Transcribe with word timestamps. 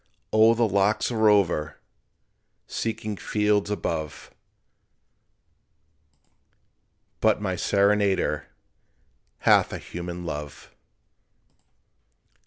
O, 0.33 0.55
the 0.55 0.67
lark's 0.67 1.11
a 1.11 1.15
rover, 1.15 1.77
Seeking 2.65 3.17
fields 3.17 3.69
above: 3.69 4.31
But 7.19 7.39
my 7.39 7.55
serenader 7.55 8.47
Hath 9.41 9.71
a 9.71 9.77
human 9.77 10.25
love. 10.25 10.73